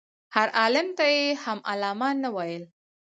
[0.35, 2.63] هر عالم ته یې هم علامه نه ویل.